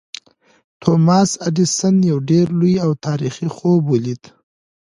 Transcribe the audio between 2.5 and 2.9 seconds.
لوی